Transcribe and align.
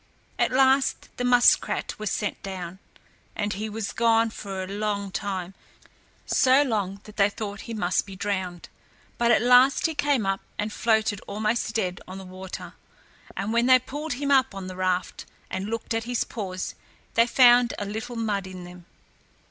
At 0.39 0.51
last 0.51 1.09
the 1.17 1.23
muskrat 1.23 1.99
was 1.99 2.09
sent 2.09 2.41
down, 2.41 2.79
and 3.35 3.53
he 3.53 3.69
was 3.69 3.91
gone 3.93 4.31
for 4.31 4.63
a 4.63 4.67
long 4.67 5.11
time; 5.11 5.53
so 6.25 6.63
long 6.63 7.01
that 7.03 7.17
they 7.17 7.29
thought 7.29 7.69
he 7.69 7.75
must 7.75 8.07
be 8.07 8.15
drowned, 8.15 8.67
but 9.19 9.29
at 9.29 9.43
last 9.43 9.85
he 9.85 9.93
came 9.93 10.25
up 10.25 10.41
and 10.57 10.73
floated 10.73 11.21
almost 11.27 11.75
dead 11.75 12.01
on 12.07 12.17
the 12.17 12.25
water, 12.25 12.73
and 13.37 13.53
when 13.53 13.67
they 13.67 13.77
pulled 13.77 14.13
him 14.13 14.31
up 14.31 14.55
on 14.55 14.65
the 14.65 14.75
raft 14.75 15.27
and 15.51 15.69
looked 15.69 15.93
at 15.93 16.05
his 16.05 16.23
paws, 16.23 16.73
they 17.13 17.27
found 17.27 17.75
a 17.77 17.85
little 17.85 18.15
mud 18.15 18.47
in 18.47 18.63
them. 18.63 18.87